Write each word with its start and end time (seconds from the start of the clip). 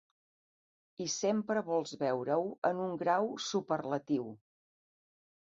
I 1.03 1.05
sempre 1.15 1.63
vols 1.67 1.93
veure-ho 2.05 2.47
en 2.71 2.81
un 2.87 2.97
grau 3.03 3.31
superlatiu. 3.51 4.27